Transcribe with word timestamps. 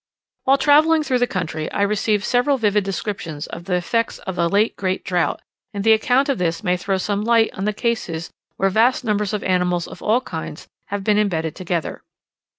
While 0.45 0.57
travelling 0.57 1.03
through 1.03 1.19
the 1.19 1.27
country, 1.27 1.71
I 1.71 1.83
received 1.83 2.23
several 2.23 2.57
vivid 2.57 2.83
descriptions 2.83 3.45
of 3.45 3.65
the 3.65 3.75
effects 3.75 4.17
of 4.17 4.35
a 4.39 4.47
late 4.47 4.75
great 4.75 5.03
drought; 5.05 5.43
and 5.75 5.83
the 5.83 5.93
account 5.93 6.27
of 6.27 6.39
this 6.39 6.63
may 6.63 6.75
throw 6.75 6.97
some 6.97 7.21
light 7.23 7.51
on 7.53 7.65
the 7.65 7.71
cases 7.71 8.31
where 8.57 8.71
vast 8.71 9.03
numbers 9.03 9.31
of 9.31 9.43
animals 9.43 9.87
of 9.87 10.01
all 10.01 10.21
kinds 10.21 10.67
have 10.87 11.03
been 11.03 11.19
embedded 11.19 11.55
together. 11.55 12.01